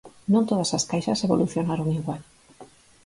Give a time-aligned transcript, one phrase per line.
[0.33, 2.21] Non todas as caixas evolucionaron igual.